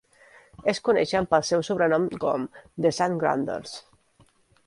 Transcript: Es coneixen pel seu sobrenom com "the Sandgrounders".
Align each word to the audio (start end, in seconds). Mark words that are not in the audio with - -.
Es 0.71 0.79
coneixen 0.87 1.27
pel 1.33 1.43
seu 1.49 1.65
sobrenom 1.67 2.09
com 2.25 2.47
"the 2.87 2.95
Sandgrounders". 3.01 3.77